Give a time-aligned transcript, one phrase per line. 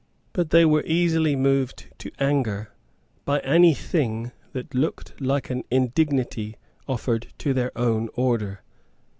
[0.33, 2.73] But they were easily moved to anger
[3.23, 8.63] by any thing that looked like an indignity offered to their own order.